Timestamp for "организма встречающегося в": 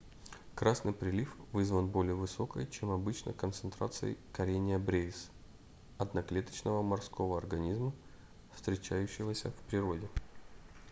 7.37-9.55